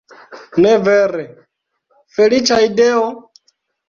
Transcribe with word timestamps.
Ne 0.63 0.69
vere, 0.85 1.25
feliĉa 2.15 2.57
ideo? 2.69 3.05